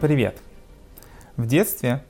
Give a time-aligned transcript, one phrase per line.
[0.00, 0.38] Привет!
[1.36, 2.02] В детстве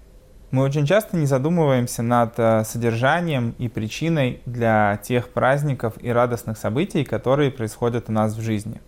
[0.53, 6.57] мы очень часто не задумываемся над э, содержанием и причиной для тех праздников и радостных
[6.57, 8.81] событий, которые происходят у нас в жизни.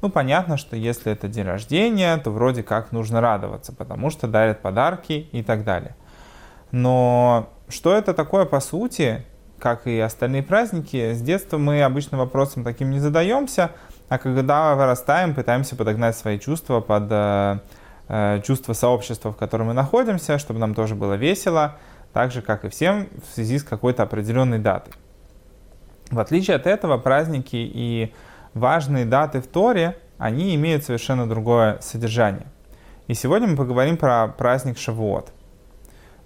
[0.00, 4.60] Ну, понятно, что если это день рождения, то вроде как нужно радоваться, потому что дарят
[4.60, 5.94] подарки и так далее.
[6.72, 9.24] Но что это такое по сути,
[9.60, 13.70] как и остальные праздники, с детства мы обычно вопросом таким не задаемся,
[14.08, 17.60] а когда вырастаем, пытаемся подогнать свои чувства под э,
[18.44, 21.76] чувство сообщества, в котором мы находимся, чтобы нам тоже было весело,
[22.12, 24.92] так же, как и всем, в связи с какой-то определенной датой.
[26.10, 28.12] В отличие от этого, праздники и
[28.52, 32.46] важные даты в Торе, они имеют совершенно другое содержание.
[33.08, 35.32] И сегодня мы поговорим про праздник Шавуот.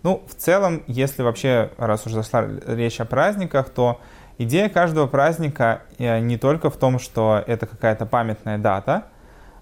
[0.02, 4.00] Ну, в целом, если вообще, раз уже зашла речь о праздниках, то
[4.38, 9.04] идея каждого праздника э, не только в том, что это какая-то памятная дата,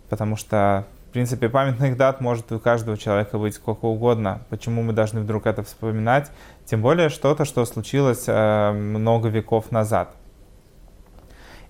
[0.09, 4.41] потому что принципе, памятных дат может у каждого человека быть сколько угодно.
[4.51, 6.29] Почему мы должны вдруг это вспоминать?
[6.67, 10.17] Тем более что-то, что случилось э, много веков назад.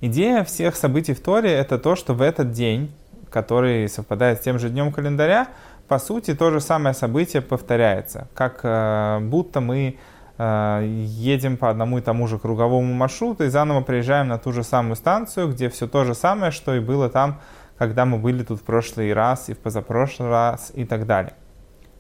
[0.01, 2.91] Идея всех событий в Торе– это то, что в этот день,
[3.29, 5.49] который совпадает с тем же днем календаря,
[5.89, 8.29] по сути, то же самое событие повторяется.
[8.33, 9.99] Как э, будто мы
[10.39, 14.63] э, едем по одному и тому же круговому маршруту и заново приезжаем на ту же
[14.63, 17.41] самую станцию, где все то же самое, что и было там
[17.79, 21.35] когда мы были тут в прошлый раз и в позапрошлый раз и так далее.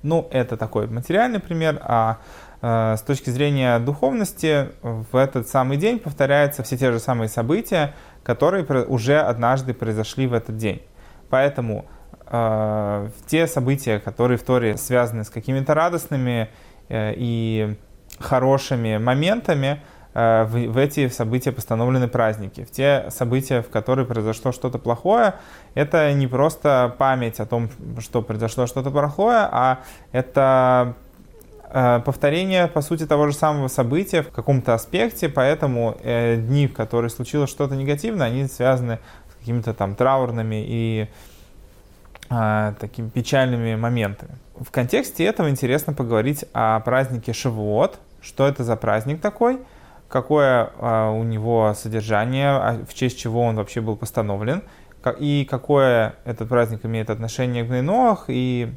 [0.02, 2.18] Ну, это такой материальный пример, а
[2.60, 7.94] э, с точки зрения духовности в этот самый день повторяются все те же самые события,
[8.22, 10.82] которые уже однажды произошли в этот день.
[11.30, 11.86] Поэтому
[12.26, 16.50] э, те события, которые в Торе связаны с какими-то радостными
[16.90, 17.78] э, и
[18.18, 19.82] хорошими моментами,
[20.14, 22.64] в, в эти события постановлены праздники.
[22.64, 25.34] В те события, в которые произошло что-то плохое,
[25.74, 29.80] это не просто память о том, что произошло что-то плохое, а
[30.12, 30.94] это
[31.68, 36.74] э, повторение, по сути, того же самого события в каком-то аспекте, поэтому э, дни, в
[36.74, 39.00] которые случилось что-то негативное, они связаны
[39.32, 41.08] с какими-то там траурными и
[42.30, 44.36] э, такими печальными моментами.
[44.60, 49.58] В контексте этого интересно поговорить о празднике Шавуот, что это за праздник такой–
[50.08, 54.62] какое а, у него содержание, а в честь чего он вообще был постановлен,
[55.18, 58.72] и какое этот праздник имеет отношение к Нейноах, и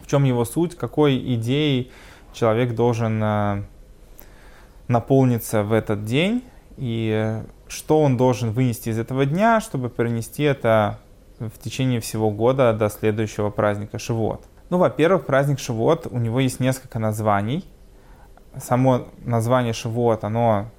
[0.00, 1.90] в чем его суть, какой идеей
[2.32, 3.64] человек должен а,
[4.86, 6.44] наполниться в этот день,
[6.76, 11.00] и что он должен вынести из этого дня, чтобы перенести это
[11.38, 14.44] в течение всего года до следующего праздника Шивот.
[14.70, 17.64] Ну, во-первых, праздник Шивот, у него есть несколько названий–
[18.60, 20.70] само название Шивот, оно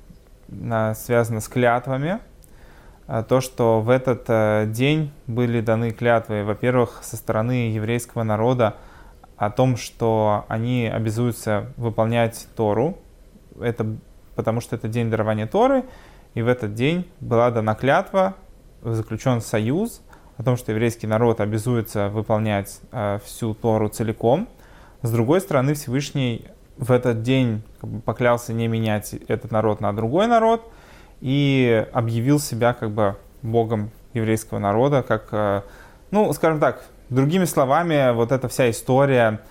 [0.96, 2.20] связано с клятвами.
[3.08, 8.76] А то, что в этот э, день были даны клятвы, во-первых, со стороны еврейского народа
[9.36, 13.00] о том, что они обязуются выполнять Тору,
[13.60, 13.96] это
[14.36, 15.86] потому что это день дарования Торы,
[16.36, 18.36] и в этот день была дана клятва,
[18.84, 20.02] заключен союз
[20.38, 24.48] о том, что еврейский народ обязуется выполнять э, всю Тору целиком.
[25.02, 26.46] С другой стороны, Всевышний
[26.80, 27.62] в этот день
[28.06, 30.72] поклялся не менять этот народ на другой народ
[31.20, 35.62] и объявил себя как бы богом еврейского народа, как, э,
[36.12, 39.42] ну, скажем так, другими словами, вот эта вся история,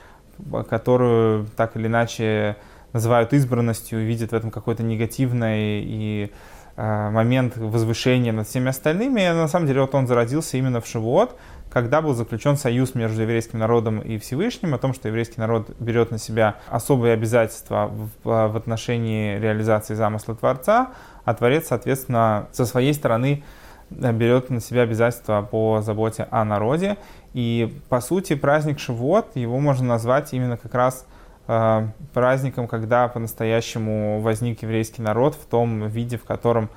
[0.71, 2.57] которую так или иначе
[2.95, 6.33] называют избранностью, видят в этом какой-то негативный и
[6.79, 11.37] момент возвышения над всеми остальными, на самом деле вот он зародился именно в Шивот,
[11.71, 16.11] когда был заключен союз между еврейским народом и Всевышним, о том, что еврейский народ берет
[16.11, 20.93] на себя особые обязательства в, в отношении реализации замысла Творца,
[21.25, 23.43] а Творец, соответственно, со своей стороны
[23.91, 26.97] э, берет на себя обязательства по заботе о народе.
[27.35, 31.18] И, по сути, праздник Шивот, его можно назвать именно как раз э,
[32.13, 36.69] праздником, когда по-настоящему возник еврейский народ в том виде, в котором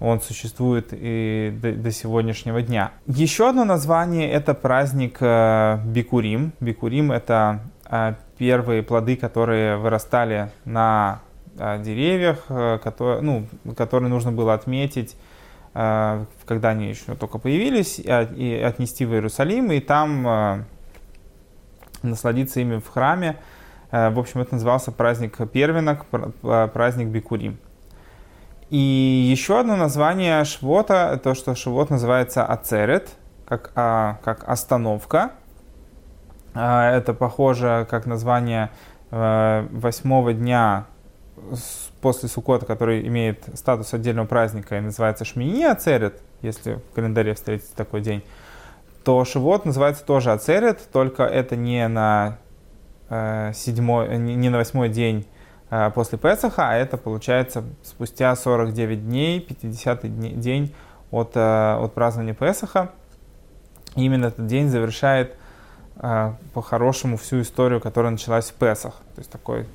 [0.00, 2.92] он существует и до, до сегодняшнего дня.
[3.06, 6.52] Еще одно название это праздник э, Бикурим.
[6.60, 7.60] Бикурим это
[7.90, 11.20] э, первые плоды, которые вырастали на
[11.58, 13.46] э, деревьях, которые, ну,
[13.76, 15.16] которые нужно было отметить,
[15.72, 20.66] когда они еще только появились, и отнести в Иерусалим, и там
[22.02, 23.36] насладиться ими в храме.
[23.90, 26.04] В общем, это назывался праздник первенок,
[26.72, 27.58] праздник Бикурим.
[28.70, 33.08] И еще одно название Швота, то, что Швот называется Ацерет,
[33.46, 35.32] как, а, как остановка.
[36.54, 38.70] А, это похоже как название
[39.10, 40.84] а, восьмого дня
[42.02, 47.70] после Сукота, который имеет статус отдельного праздника и называется Шмини Ацерет, если в календаре встретите
[47.74, 48.22] такой день
[49.08, 52.47] то Шивот называется тоже Ацерет, только это не на э,
[53.08, 55.26] седьмой, не на восьмой день
[55.70, 60.74] э, после Песаха, а это получается спустя 49 дней, 50 день
[61.10, 62.92] от, э, от празднования Песаха.
[63.96, 65.36] И именно этот день завершает
[65.96, 68.94] э, по-хорошему всю историю, которая началась в Песах.
[69.14, 69.66] То есть такой,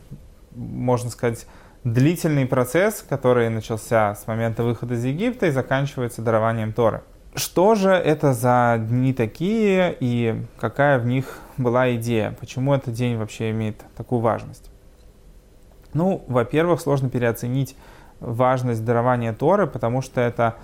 [0.52, 1.46] можно сказать,
[1.84, 7.02] длительный процесс, который начался с момента выхода из Египта и заканчивается дарованием Торы.
[7.36, 12.36] Что же это за дни такие и какая в них была идея?
[12.40, 14.70] Почему этот день вообще имеет такую важность?
[15.94, 17.76] Ну, во-первых, сложно переоценить
[18.20, 20.56] важность дарования Торы, потому что это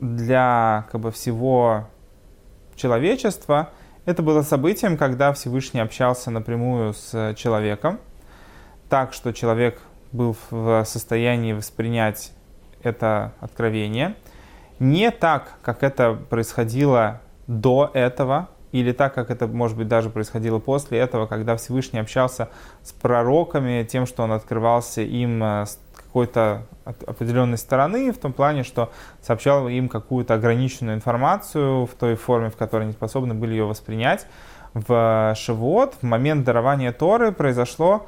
[0.00, 1.88] для как бы, всего
[2.74, 3.70] человечества
[4.08, 8.00] это было событием, когда Всевышний общался напрямую с человеком,
[8.88, 9.82] так что человек
[10.12, 12.32] был в состоянии воспринять
[12.82, 14.14] это откровение.
[14.78, 20.58] Не так, как это происходило до этого, или так, как это, может быть, даже происходило
[20.58, 22.48] после этого, когда Всевышний общался
[22.82, 28.64] с пророками, тем, что он открывался им э, с какой-то определенной стороны, в том плане,
[28.64, 28.90] что
[29.22, 34.26] сообщал им какую-то ограниченную информацию в той форме, в которой они способны были ее воспринять.
[34.74, 38.06] В Шивот, в момент дарования Торы, произошло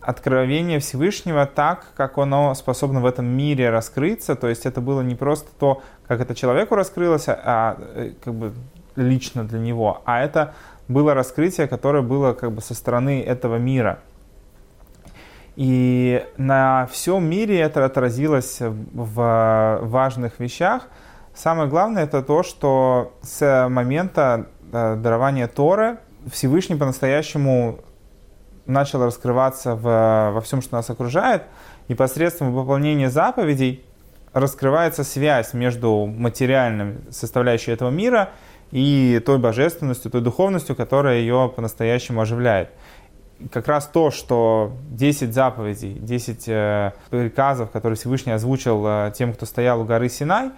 [0.00, 4.36] откровение Всевышнего так, как оно способно в этом мире раскрыться.
[4.36, 8.52] То есть это было не просто то, как это человеку раскрылось, а э, как бы
[8.96, 10.54] лично для него, а это
[10.88, 14.00] было раскрытие, которое было как бы со стороны этого мира.
[15.56, 20.88] И на всем мире это отразилось в важных вещах.
[21.34, 25.98] Самое главное это то, что с момента э, дарования Торы
[26.30, 27.80] Всевышний по-настоящему
[28.66, 31.42] начал раскрываться в, во всем, что нас окружает,
[31.88, 33.84] и посредством выполнения заповедей
[34.32, 38.30] раскрывается связь между материальным составляющей этого мира
[38.70, 42.70] и той божественностью, той духовностью, которая ее по-настоящему оживляет.
[43.50, 49.46] как раз то, что 10 заповедей, 10 э, приказов, которые Всевышний озвучил э, тем, кто
[49.46, 50.50] стоял у горы Синай,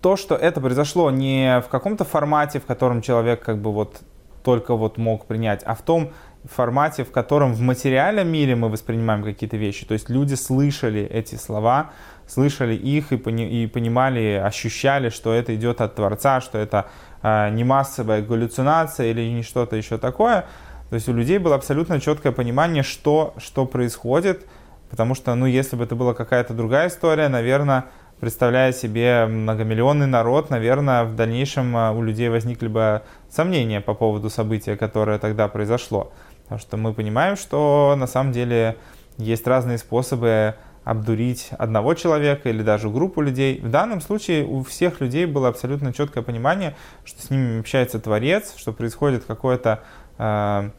[0.00, 4.00] то, что это произошло не в каком-то формате, в котором человек как бы вот
[4.42, 6.12] только вот мог принять, а в том
[6.44, 9.84] формате, в котором в материальном мире мы воспринимаем какие-то вещи.
[9.86, 11.90] То есть люди слышали эти слова,
[12.26, 16.86] слышали их и, пони, и понимали, ощущали, что это идет от Творца, что это
[17.22, 20.46] э, не массовая галлюцинация или не что-то еще такое.
[20.90, 24.46] То есть у людей было абсолютно четкое понимание, что, что происходит,
[24.90, 27.86] потому что, ну, если бы это была какая-то другая история, наверное,
[28.20, 34.30] представляя себе многомиллионный народ, наверное, в дальнейшем а, у людей возникли бы сомнения по поводу
[34.30, 36.12] события, которое тогда произошло.
[36.44, 38.76] Потому что мы понимаем, что на самом деле
[39.18, 40.54] есть разные способы
[40.86, 43.60] обдурить одного человека или даже группу людей.
[43.60, 48.54] В данном случае у всех людей было абсолютно четкое понимание, что с ними общается Творец,
[48.56, 49.82] что происходит какое-то
[50.16, 50.70] э,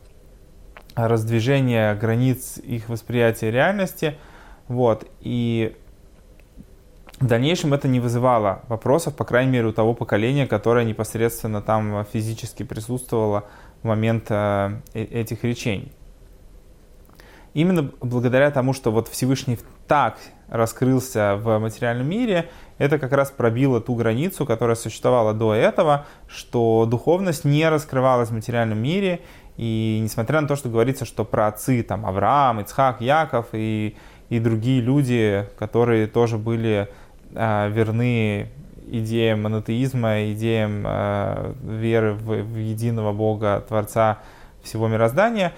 [0.96, 4.16] раздвижение границ их восприятия реальности.
[4.70, 5.06] Вот.
[5.20, 5.76] И
[7.20, 12.06] в дальнейшем это не вызывало вопросов, по крайней мере, у того поколения, которое непосредственно там
[12.14, 13.44] физически присутствовало
[13.84, 15.92] в момент э, э этих речений.
[17.54, 19.58] Именно благодаря тому, что вот Всевышний
[19.88, 20.18] так
[20.50, 26.86] раскрылся в материальном мире, это как раз пробило ту границу, которая существовала до этого, что
[26.86, 29.22] духовность не раскрывалась в материальном мире,
[29.58, 33.98] и несмотря на то, что говорится, что про отцы, там, Авраам, Ицхак, Яков и,
[34.30, 36.88] и другие люди, которые тоже были
[37.34, 38.52] э, верны
[38.90, 44.20] идеям монотеизма, идеям э, веры в, в единого Бога, Творца
[44.62, 45.54] всего мироздания,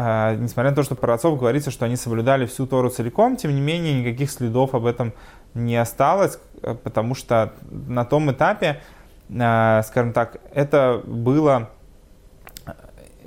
[0.00, 3.60] несмотря на то, что про отцов говорится, что они соблюдали всю Тору целиком, тем не
[3.60, 5.12] менее никаких следов об этом
[5.54, 8.80] не осталось, э, потому что на том этапе,
[9.28, 11.70] э, скажем так, это было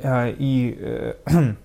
[0.04, 1.14] и э,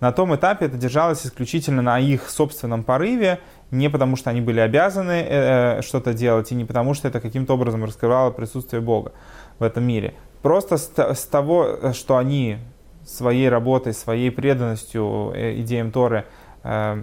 [0.00, 4.60] на том этапе это держалось исключительно на их собственном порыве не потому, что они были
[4.60, 9.12] обязаны э, э, что-то делать, и не потому, что это каким-то образом раскрывало присутствие Бога
[9.58, 10.14] в этом мире.
[10.42, 12.58] Просто с того, что они
[13.04, 16.24] своей работой, своей преданностью э, идеям Торы
[16.62, 17.02] э,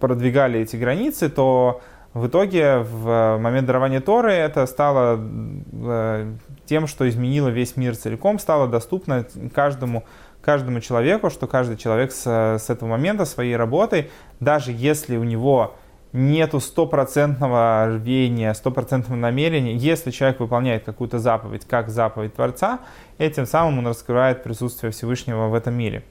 [0.00, 1.80] продвигали эти границы, то
[2.12, 6.32] в итоге в момент дарования Торы это стало э,
[6.66, 10.04] тем, что изменило весь мир целиком, стало доступно каждому
[10.40, 14.10] каждому человеку, что каждый человек с, с этого момента своей работой,
[14.40, 15.74] даже если у него
[16.14, 22.78] нету стопроцентного рвения, стопроцентного намерения, если человек выполняет какую-то заповедь, как заповедь Творца,
[23.18, 26.04] этим самым он раскрывает присутствие Всевышнего в этом мире.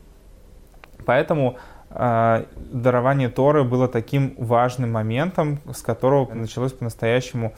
[1.05, 1.57] Поэтому
[1.89, 7.53] э, дарование Торы было таким важным моментом, с которого началось по-настоящему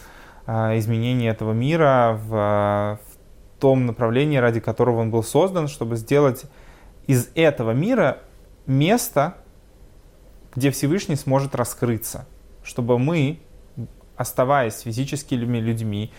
[0.45, 6.45] э, изменение этого мира в, в том направлении, ради которого он был создан, чтобы сделать
[7.07, 8.19] из этого мира
[8.67, 9.33] место,
[10.55, 12.27] где Всевышний сможет раскрыться,
[12.65, 13.39] чтобы мы,
[14.17, 16.11] оставаясь физическими людьми,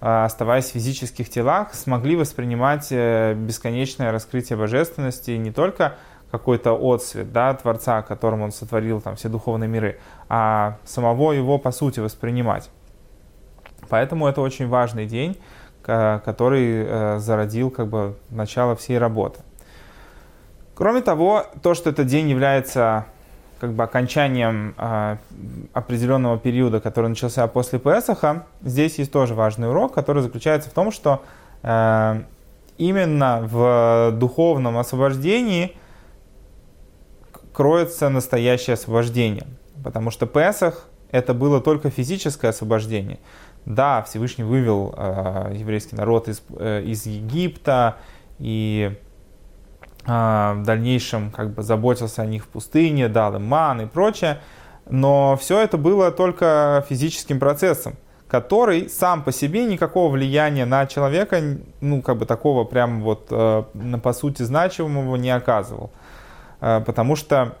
[0.00, 5.96] а, оставаясь в физических телах, смогли воспринимать э, бесконечное раскрытие божественности не только
[6.30, 11.70] какой-то отсвет да, Творца, которым он сотворил там, все духовные миры, а самого его по
[11.70, 12.70] сути воспринимать.
[13.88, 15.38] Поэтому это очень важный день,
[15.82, 19.40] который э, зародил как бы начало всей работы.
[20.74, 23.06] Кроме того, то, что этот день является
[23.64, 25.16] как бы окончанием э,
[25.72, 30.92] определенного периода, который начался после Песаха, здесь есть тоже важный урок, который заключается в том,
[30.92, 31.22] что
[31.62, 32.22] э,
[32.76, 35.74] именно в духовном освобождении
[37.54, 39.46] кроется настоящее освобождение.
[39.82, 43.18] Потому что Песах это было только физическое освобождение.
[43.64, 47.96] Да, Всевышний вывел э, еврейский народ из, э, из Египта
[48.38, 48.98] и
[50.06, 54.40] в дальнейшем как бы заботился о них в пустыне, дал им ман и прочее.
[54.88, 57.96] Но все это было только физическим процессом,
[58.28, 61.40] который сам по себе никакого влияния на человека,
[61.80, 63.64] ну как бы такого прям вот э,
[64.02, 65.90] по сути значимого не оказывал.
[66.60, 67.56] Э, потому что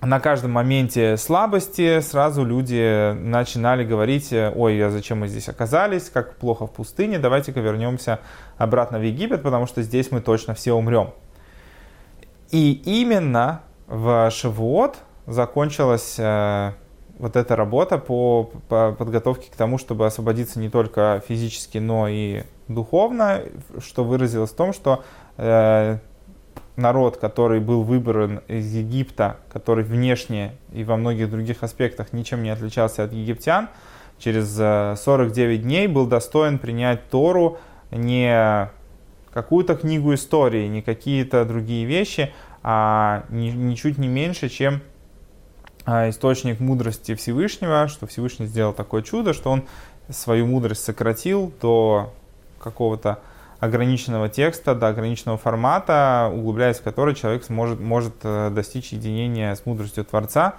[0.00, 6.36] на каждом моменте слабости сразу люди начинали говорить, ой, а зачем мы здесь оказались, как
[6.36, 8.18] плохо в пустыне, давайте-ка вернемся
[8.56, 11.12] обратно в Египет, потому что здесь мы точно все умрем.
[12.52, 16.72] И именно в Шавуот закончилась э,
[17.18, 22.42] вот эта работа по, по подготовке к тому, чтобы освободиться не только физически, но и
[22.68, 23.40] духовно,
[23.78, 25.02] что выразилось в том, что
[25.38, 25.96] э,
[26.76, 32.50] народ, который был выбран из Египта, который внешне и во многих других аспектах ничем не
[32.50, 33.70] отличался от египтян,
[34.18, 34.54] через
[35.00, 37.58] 49 э, дней был достоин принять Тору
[37.90, 38.70] не
[39.32, 44.82] какую-то книгу истории, не какие-то другие вещи, а ничуть не меньше, чем
[45.84, 49.64] а, источник мудрости Всевышнего, что Всевышний сделал такое чудо, что он
[50.08, 52.12] свою мудрость сократил до
[52.60, 53.18] какого-то
[53.62, 59.64] ограниченного текста до ограниченного формата, углубляясь в который человек сможет, может э, достичь единения с
[59.64, 60.54] мудростью Творца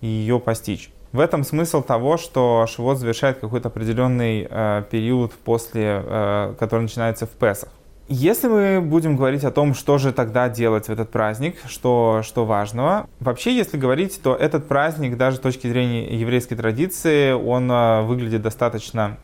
[0.00, 0.90] и ее постичь.
[1.12, 7.26] В этом смысл того, что Шивот завершает какой-то определенный э, период, после, э, который начинается
[7.26, 7.68] в Песах.
[8.10, 12.46] Если мы будем говорить о том, что же тогда делать в этот праздник, что, что
[12.46, 18.02] важного, вообще, если говорить, то этот праздник, даже с точки зрения еврейской традиции, он э,
[18.04, 19.18] выглядит достаточно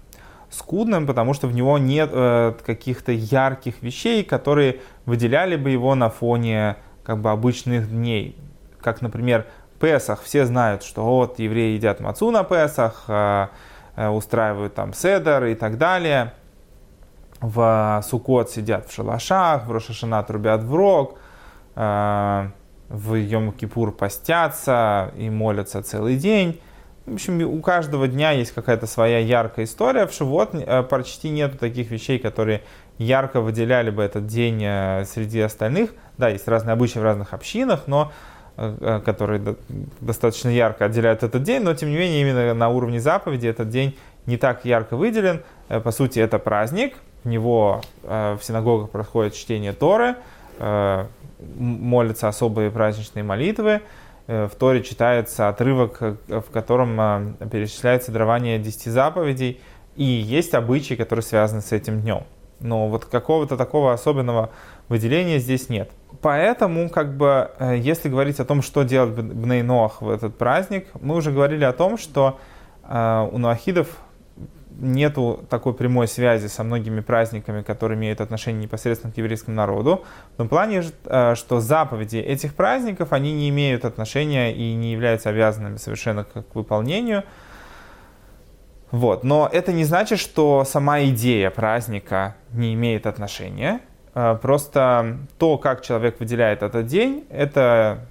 [0.50, 6.10] скудным, потому что в него нет э, каких-то ярких вещей, которые выделяли бы его на
[6.10, 8.36] фоне как бы обычных дней.
[8.82, 9.46] Как, например,
[9.80, 10.22] Песах.
[10.22, 13.48] Все знают, что вот евреи едят мацу на Песах, э,
[13.96, 16.34] э, устраивают там седер и так далее.
[17.44, 21.18] В Сукот сидят в шалашах, в Рошашана трубят в рог,
[21.76, 22.48] э,
[22.88, 26.58] в Йом-Кипур постятся и молятся целый день.
[27.04, 30.06] В общем, у каждого дня есть какая-то своя яркая история.
[30.06, 32.62] В Шивот э, почти нету таких вещей, которые
[32.96, 35.92] ярко выделяли бы этот день э, среди остальных.
[36.16, 38.10] Да, есть разные обычаи в разных общинах, но
[38.56, 39.56] э, которые
[40.00, 43.98] достаточно ярко отделяют этот день, но тем не менее именно на уровне заповеди этот день
[44.24, 45.42] не так ярко выделен.
[45.68, 46.94] По сути, это праздник,
[47.24, 50.16] в него в синагогах происходит чтение Торы,
[50.58, 53.80] молятся особые праздничные молитвы,
[54.26, 59.60] Э, в Торе читается отрывок, э, в котором э, перечисляется дарование десяти заповедей,
[59.96, 62.24] и есть обычаи, которые связаны с этим днем.
[62.60, 64.50] Но вот какого-то такого особенного
[64.88, 65.90] выделения здесь нет.
[66.22, 71.16] Поэтому, как бы, если говорить о том, что делать Бней Ноах в этот праздник, мы
[71.16, 72.38] уже говорили о том, что
[72.84, 73.88] у ноахидов
[74.78, 80.04] нету такой прямой связи со многими праздниками, которые имеют отношение непосредственно к еврейскому народу,
[80.34, 85.30] в том плане, э, что заповеди этих праздников, они не имеют отношения и не являются
[85.30, 87.24] обязанными совершенно к выполнению.
[88.90, 89.24] Вот.
[89.24, 93.80] Но это не значит, что сама идея праздника не имеет отношения.
[94.14, 98.06] Э, просто то, как человек выделяет этот день, это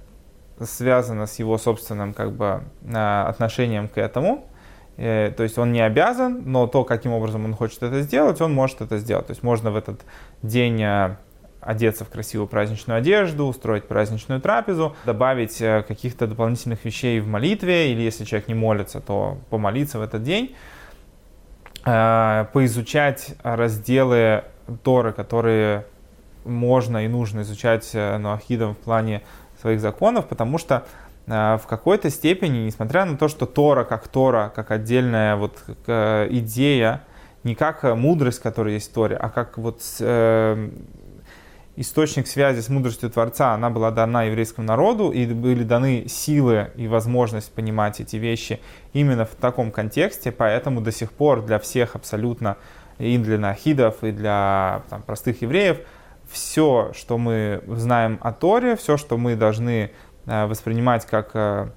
[0.60, 4.46] связано с его собственным как бы, э, отношением к этому.
[4.96, 8.52] Э, то есть он не обязан, но то, каким образом он хочет это сделать, он
[8.52, 9.26] может это сделать.
[9.26, 10.02] То есть можно в этот
[10.42, 11.16] день э,
[11.60, 17.92] одеться в красивую праздничную одежду, устроить праздничную трапезу, добавить э, каких-то дополнительных вещей в молитве,
[17.92, 20.54] или если человек не молится, то помолиться в этот день,
[21.82, 24.44] поизучать разделы
[24.82, 25.84] Торы, которые
[26.46, 29.20] можно и нужно изучать нуахидом в плане
[29.60, 30.86] своих законов, потому что
[31.26, 37.02] в какой-то степени, несмотря на то, что Тора как Тора, как отдельная вот идея,
[37.44, 40.70] не как мудрость, которая есть в Торе, а как вот э,
[41.76, 46.88] источник связи с мудростью Творца, она была дана еврейскому народу, и были даны силы и
[46.88, 48.60] возможность понимать эти вещи
[48.92, 52.56] именно в таком контексте, поэтому до сих пор для всех абсолютно,
[52.98, 55.78] и для нахидов, и для там, простых евреев,
[56.30, 59.90] все, что мы знаем о Торе, все, что мы должны э,
[60.26, 61.68] воспринимать как э,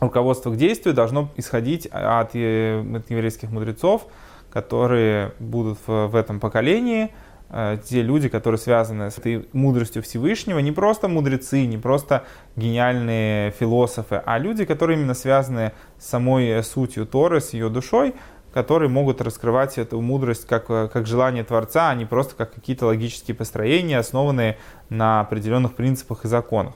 [0.00, 4.06] руководство к действию, должно исходить от, э, от еврейских мудрецов,
[4.50, 7.10] которые будут в, в этом поколении,
[7.54, 12.24] Э, те люди, которые связаны с этой мудростью Всевышнего, не просто мудрецы, не просто
[12.56, 18.14] гениальные философы, а люди, которые именно связаны с самой сутью Торы, с ее душой,
[18.54, 22.86] которые могут раскрывать эту мудрость как, э, как желание Творца, а не просто как какие-то
[22.86, 24.56] логические построения, основанные
[24.88, 26.72] на определенных принципах и законах.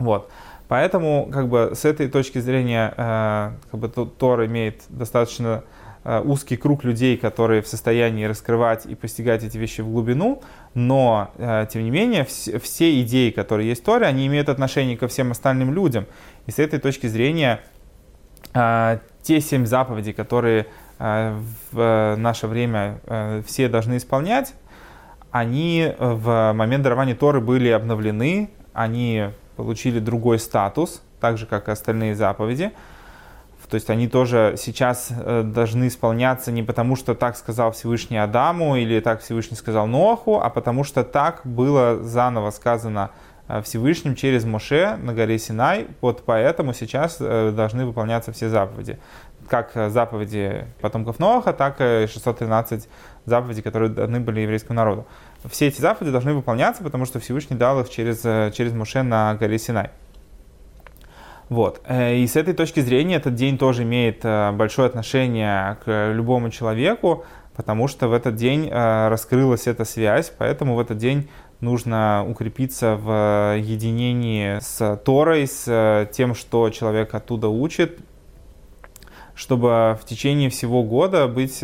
[0.00, 0.30] Вот.
[0.66, 5.62] Поэтому, как бы, с этой точки зрения, э, как бы, Тор имеет достаточно
[6.02, 10.42] Э, узкий круг людей, которые в состоянии раскрывать и постигать эти вещи в глубину,
[10.72, 15.08] но, э, тем не менее, все идеи, которые есть в Торе, они имеют отношение ко
[15.08, 16.06] всем остальным людям.
[16.46, 17.60] И с этой точки зрения
[18.52, 20.66] те семь заповедей, которые
[20.98, 22.98] в наше время
[23.46, 24.54] все должны исполнять,
[25.30, 29.28] они в момент дарования Торы были обновлены, они
[29.62, 32.72] получили другой статус, так же, как и остальные заповеди–
[33.70, 38.74] то есть они тоже сейчас э, должны исполняться не потому, что так сказал Всевышний Адаму
[38.74, 43.12] или так Всевышний сказал Ноху, а потому что так было заново сказано
[43.46, 45.86] э, Всевышним через Моше на горе Синай.
[46.00, 48.98] Вот поэтому сейчас э, должны выполняться все заповеди.
[49.48, 52.88] Как заповеди потомков Ноаха, так и 613
[53.24, 55.06] заповедей, которые даны были еврейскому народу.
[55.48, 58.22] Все эти заповеди должны выполняться, потому что Всевышний дал их через,
[58.54, 59.90] через Моше на горе Синай.
[61.50, 61.80] Вот.
[61.84, 66.48] Э, и с этой точки зрения этот день тоже имеет э, большое отношение к любому
[66.50, 67.24] человеку,
[67.56, 71.28] потому что в этот день э, раскрылась эта связь, поэтому в этот день
[71.60, 77.98] нужно укрепиться в единении с Торой, с тем, что человек оттуда учит,
[79.34, 81.62] чтобы в течение всего года быть,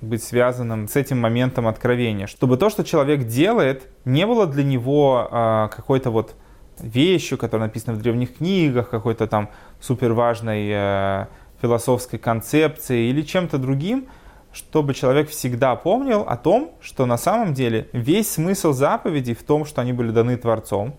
[0.00, 2.26] быть связанным с этим моментом откровения.
[2.26, 5.28] Чтобы то, что человек делает, не было для него
[5.70, 6.34] какой-то вот
[6.80, 11.26] вещью, которая написана в древних книгах, какой-то там супер важной э,
[11.60, 14.06] философской концепцией или чем-то другим,
[14.52, 19.64] чтобы человек всегда помнил о том, что на самом деле весь смысл заповедей в том,
[19.64, 20.94] что они были даны Творцом.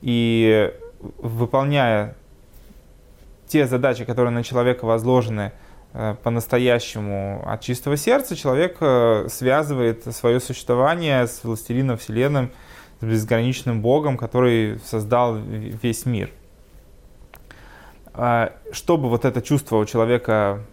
[0.00, 0.72] И
[1.18, 2.16] выполняя
[3.46, 10.38] те задачи, которые на человека возложены э, по-настоящему от чистого сердца, человек э, связывает свое
[10.38, 12.50] существование с властелином Вселенной,
[13.00, 16.30] с безграничным Богом, который создал весь мир.
[18.12, 20.64] А, чтобы вот это чувство у человека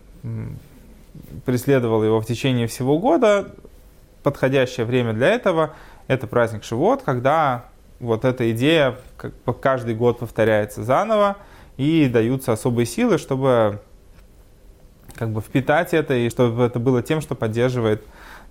[1.46, 3.54] преследовало его в течение всего года,
[4.24, 5.74] подходящее время для этого–
[6.08, 7.66] это праздник Шивот, когда
[8.00, 8.98] вот эта идея
[9.62, 11.38] каждый год повторяется заново,
[11.78, 13.82] и даются особые силы, чтобы
[15.16, 18.04] как бы впитать это, и чтобы это было тем, что поддерживает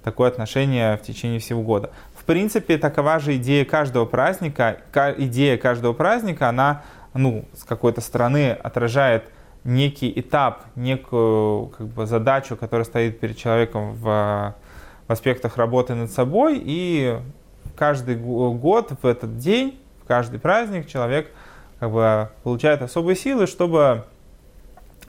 [0.03, 1.91] такое отношение в течение всего года.
[2.17, 4.79] В принципе, такова же идея каждого праздника.
[5.19, 6.83] Идея каждого праздника, она,
[7.15, 9.31] ну, с какой-то стороны отражает
[9.65, 14.55] некий этап, некую как бы, задачу, которая стоит перед человеком в,
[15.07, 16.61] в аспектах работы над собой.
[16.63, 17.19] И
[17.77, 21.31] каждый год в этот день, в каждый праздник человек
[21.79, 24.05] как бы, получает особые силы, чтобы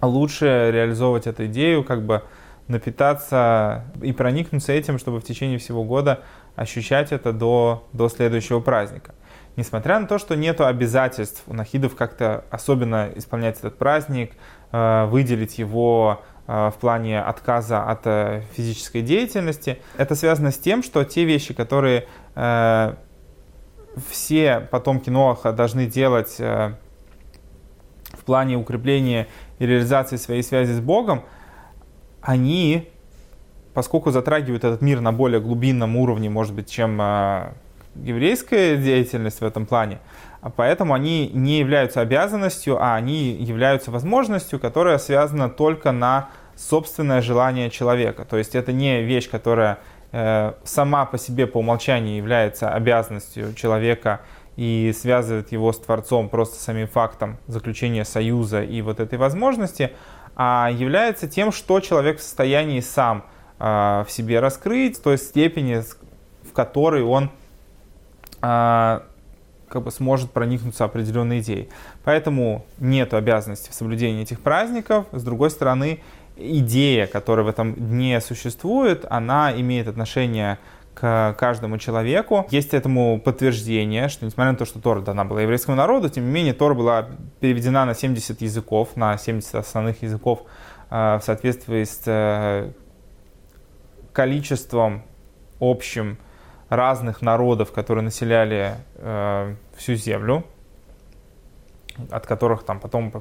[0.01, 2.23] лучше реализовывать эту идею, как бы
[2.67, 6.21] напитаться и проникнуться этим, чтобы в течение всего года
[6.55, 9.13] ощущать это до, до следующего праздника.
[9.55, 14.33] Несмотря на то, что нет обязательств у нахидов как-то особенно исполнять этот праздник,
[14.71, 20.83] э, выделить его э, в плане отказа от э, физической деятельности, это связано с тем,
[20.83, 22.07] что те вещи, которые
[24.09, 26.75] все потомки Ноаха должны делать в
[28.25, 29.27] плане укрепления
[29.59, 31.23] и реализации своей связи с Богом,
[32.21, 32.89] они
[33.75, 37.53] поскольку затрагивают этот мир на более глубинном уровне, может быть, чем а,
[37.95, 39.99] еврейская деятельность в этом плане,
[40.41, 47.21] а поэтому они не являются обязанностью, а они являются возможностью, которая связана только на собственное
[47.21, 48.23] желание человека.
[48.23, 49.79] То есть это не вещь, которая
[50.13, 54.21] э, сама по себе по умолчанию является обязанностью человека
[54.55, 59.91] и связывает его с Творцом просто самим фактом заключения союза и вот этой возможности,
[60.35, 63.25] а является тем, что человек в состоянии сам
[63.59, 65.83] а, в себе раскрыть в той степени,
[66.43, 67.31] в которой он
[68.41, 69.03] а,
[69.67, 71.69] как бы сможет проникнуться определенной идеей.
[72.03, 75.05] Поэтому нет обязанности в соблюдении этих праздников.
[75.11, 76.01] С другой стороны,
[76.37, 80.59] идея, которая в этом дне существует, она имеет отношение
[80.95, 82.47] к каждому человеку.
[82.49, 86.31] Есть этому подтверждение, что несмотря на то, что Тора дана была еврейскому народу, тем не
[86.31, 87.09] менее Тора была
[87.41, 90.43] переведена на 70 языков, на 70 основных языков
[90.89, 92.71] э, в соответствии с э,
[94.13, 95.03] количеством
[95.59, 96.17] общим
[96.69, 100.45] разных народов, которые населяли э, всю землю,
[102.09, 103.11] от которых там потом,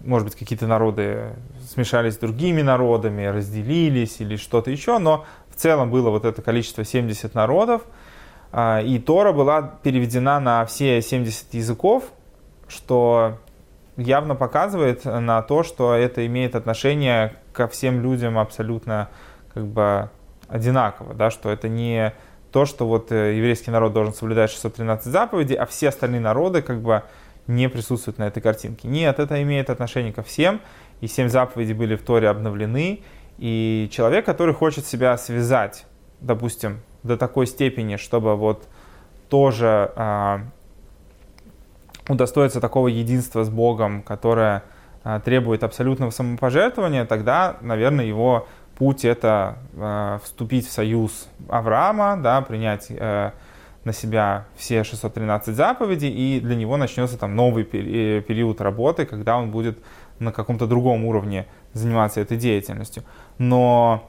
[0.00, 1.30] может быть, какие-то народы
[1.66, 5.24] смешались с другими народами, разделились или что-то еще, но
[5.60, 7.82] целом было вот это количество 70 народов,
[8.52, 12.04] э, и Тора была переведена на все 70 языков,
[12.68, 13.38] что
[13.96, 19.08] явно показывает на то, что это имеет отношение ко всем людям абсолютно
[19.52, 20.10] как бы
[20.48, 22.14] одинаково, да, что это не
[22.52, 26.80] то, что вот э, еврейский народ должен соблюдать 613 заповедей, а все остальные народы как
[26.80, 27.02] бы
[27.46, 28.88] не присутствуют на этой картинке.
[28.88, 30.60] Нет, это имеет отношение ко всем,
[31.00, 33.02] и семь заповедей были в Торе обновлены,
[33.40, 35.86] и человек, который хочет себя связать,
[36.20, 38.68] допустим, до такой степени, чтобы вот
[39.30, 40.38] тоже э,
[42.06, 44.62] удостоиться такого единства с Богом, которое
[45.04, 52.42] э, требует абсолютного самопожертвования, тогда, наверное, его путь это э, вступить в союз Авраама, да,
[52.42, 53.30] принять э,
[53.84, 59.38] на себя все 613 заповедей, и для него начнется там новый э, период работы, когда
[59.38, 59.78] он будет
[60.18, 63.02] на каком-то другом уровне заниматься этой деятельностью.
[63.38, 64.08] Но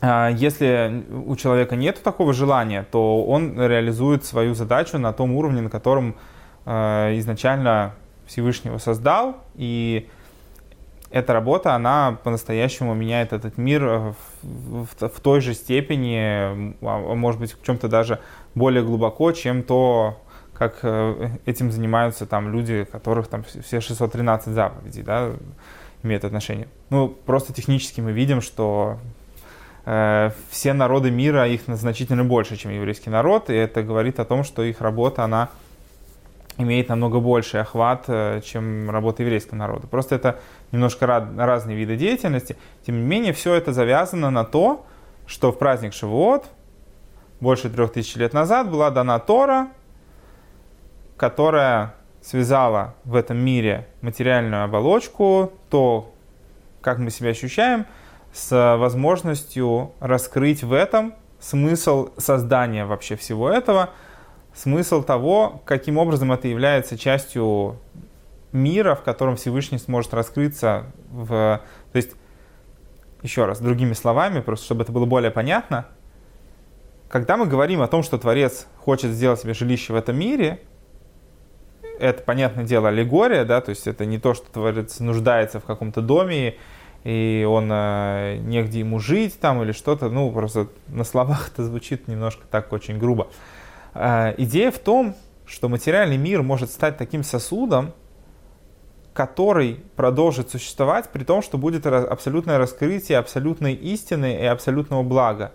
[0.00, 5.60] э, если у человека нет такого желания, то он реализует свою задачу на том уровне,
[5.60, 6.16] на котором
[6.66, 7.94] э, изначально
[8.26, 10.08] Всевышнего создал, и
[11.10, 17.14] эта работа, она по-настоящему меняет этот мир в, в, в той же степени, а, а
[17.14, 18.20] может быть, в чем-то даже
[18.54, 20.20] более глубоко, чем то,
[20.54, 25.32] как э, этим занимаются там люди, которых там все 613 заповедей, да,
[26.02, 26.68] имеют отношение.
[26.90, 28.98] Ну, просто технически мы видим, что
[29.84, 34.44] э, все народы мира, их значительно больше, чем еврейский народ, и это говорит о том,
[34.44, 35.50] что их работа, она
[36.58, 39.86] имеет намного больший охват, э, чем работа еврейского народа.
[39.86, 40.40] Просто это
[40.72, 42.56] немножко разные виды деятельности.
[42.86, 44.84] Тем не менее, все это завязано на то,
[45.26, 46.46] что в праздник Шивот
[47.40, 49.68] больше трех тысяч лет назад была дана Тора,
[51.16, 56.12] которая связала в этом мире материальную оболочку, то,
[56.80, 57.86] как мы себя ощущаем,
[58.32, 63.90] с возможностью раскрыть в этом смысл создания вообще всего этого–
[64.54, 67.78] смысл того, каким образом это является частью
[68.52, 71.60] мира, в котором Всевышний сможет раскрыться в...
[71.92, 72.12] То есть,
[73.22, 75.86] еще раз, другими словами, просто чтобы это было более понятно,
[77.08, 80.60] когда мы говорим о том, что Творец хочет сделать себе жилище в этом мире,
[82.00, 86.00] это, понятное дело, аллегория, да, то есть это не то, что Творец нуждается в каком-то
[86.00, 86.56] доме,
[87.04, 92.08] и он э, негде ему жить там или что-то, ну, просто на словах это звучит
[92.08, 93.28] немножко так очень грубо.
[93.94, 95.14] Э, идея в том,
[95.46, 97.92] что материальный мир может стать таким сосудом,
[99.12, 105.52] который продолжит существовать, при том, что будет абсолютное раскрытие абсолютной истины и абсолютного блага.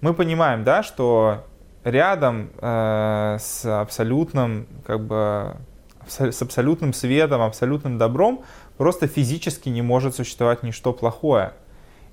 [0.00, 1.44] Мы понимаем, да, что
[1.84, 5.56] рядом э, с абсолютным, как бы,
[6.10, 8.44] с абсолютным светом, абсолютным добром
[8.76, 11.52] просто физически не может существовать ничто плохое.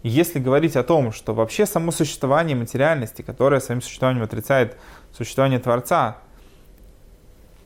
[0.03, 4.77] И если говорить о том, что вообще само существование материальности, которое своим существованием отрицает
[5.11, 6.17] существование Творца,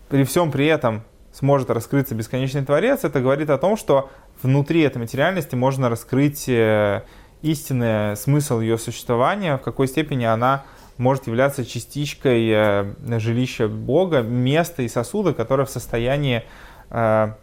[0.10, 4.10] при всем при этом сможет раскрыться бесконечный Творец, это говорит о том, что
[4.41, 7.04] внутри этой материальности можно раскрыть э,
[7.41, 10.63] истинный смысл ее существования, в какой степени она
[11.02, 16.44] может являться частичкой э, жилища Бога, места и сосуда, которое в состоянии
[16.90, 17.34] э,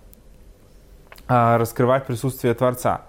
[1.26, 3.02] раскрывать присутствие Творца.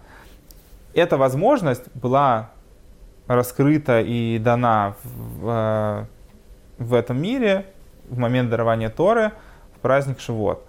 [0.93, 2.49] Эта возможность была
[3.27, 6.07] раскрыта и дана в
[6.79, 7.67] в этом мире
[8.09, 9.33] в момент дарования Торы
[9.75, 10.65] в праздник Шивот.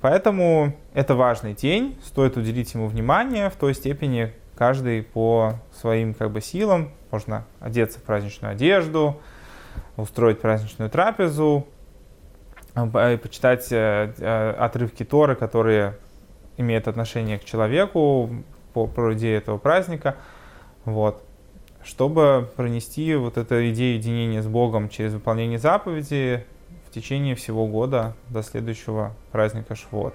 [0.00, 6.30] Поэтому это важный день, стоит уделить ему внимание в той степени, каждый по своим как
[6.30, 6.92] бы силам.
[7.10, 9.20] Можно одеться в праздничную одежду,
[9.96, 11.66] устроить праздничную трапезу,
[12.76, 15.98] э, почитать э, э, отрывки Торы, которые
[16.58, 18.30] имеют отношение к человеку
[18.72, 20.14] по, идее этого праздника.
[20.84, 21.24] Вот
[21.82, 26.46] чтобы пронести вот эту идею единения с Богом через выполнение заповеди
[26.88, 30.14] в течение всего года до следующего праздника Швот.